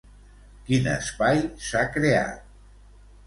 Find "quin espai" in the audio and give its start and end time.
0.69-1.43